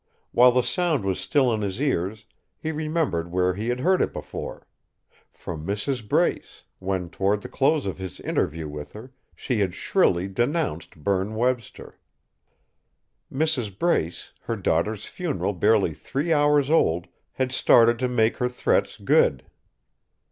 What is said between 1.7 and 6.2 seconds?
ears, he remembered where he had heard it before from Mrs.